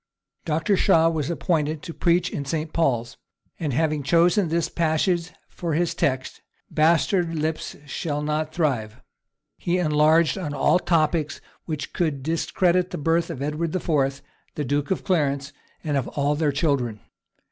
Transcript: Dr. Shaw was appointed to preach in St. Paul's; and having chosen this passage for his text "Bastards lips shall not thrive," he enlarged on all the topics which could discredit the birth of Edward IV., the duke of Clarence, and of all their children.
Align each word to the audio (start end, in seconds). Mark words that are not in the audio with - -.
Dr. 0.45 0.75
Shaw 0.75 1.09
was 1.11 1.29
appointed 1.29 1.83
to 1.83 1.93
preach 1.93 2.31
in 2.31 2.43
St. 2.43 2.73
Paul's; 2.73 3.17
and 3.59 3.71
having 3.71 4.01
chosen 4.01 4.47
this 4.47 4.67
passage 4.67 5.29
for 5.47 5.75
his 5.75 5.93
text 5.93 6.41
"Bastards 6.71 7.35
lips 7.35 7.75
shall 7.85 8.23
not 8.23 8.51
thrive," 8.51 8.99
he 9.57 9.77
enlarged 9.77 10.39
on 10.39 10.55
all 10.55 10.79
the 10.79 10.85
topics 10.85 11.39
which 11.65 11.93
could 11.93 12.23
discredit 12.23 12.89
the 12.89 12.97
birth 12.97 13.29
of 13.29 13.43
Edward 13.43 13.75
IV., 13.75 14.23
the 14.55 14.65
duke 14.65 14.89
of 14.89 15.03
Clarence, 15.03 15.53
and 15.83 15.95
of 15.95 16.07
all 16.07 16.33
their 16.33 16.51
children. 16.51 17.01